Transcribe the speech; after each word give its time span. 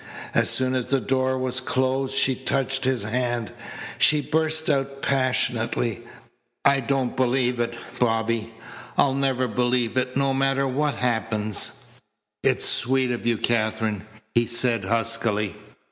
As 0.33 0.49
soon 0.49 0.73
as 0.73 0.87
the 0.87 0.99
door 0.99 1.37
was 1.37 1.61
closed 1.61 2.15
she 2.15 2.33
touched 2.33 2.85
his 2.85 3.03
hand. 3.03 3.51
She 3.99 4.19
burst 4.19 4.67
out 4.67 5.03
passionately: 5.03 6.01
"I 6.65 6.79
don't 6.79 7.15
believe 7.15 7.59
it, 7.59 7.77
Bobby. 7.99 8.51
I'll 8.97 9.13
never 9.13 9.47
believe 9.47 9.97
it 9.97 10.17
no 10.17 10.33
matter 10.33 10.67
what 10.67 10.95
happens." 10.95 11.83
"It's 12.41 12.65
sweet 12.65 13.11
of 13.11 13.27
you, 13.27 13.37
Katherine," 13.37 14.07
he 14.33 14.47
said 14.47 14.85
huskily. 14.85 15.55